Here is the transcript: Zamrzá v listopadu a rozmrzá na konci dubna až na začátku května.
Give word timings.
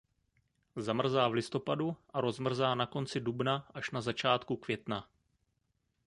Zamrzá 0.75 1.27
v 1.27 1.31
listopadu 1.33 1.95
a 2.09 2.21
rozmrzá 2.21 2.75
na 2.75 2.85
konci 2.85 3.19
dubna 3.19 3.67
až 3.73 3.91
na 3.91 4.01
začátku 4.01 4.55
května. 4.55 5.07